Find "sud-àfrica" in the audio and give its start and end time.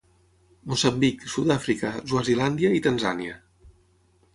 1.35-1.95